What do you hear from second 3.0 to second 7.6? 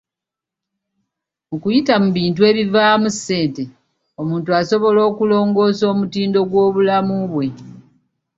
ssente, omuntu asobola okulongoosa omutindo gw'obulamu bwe.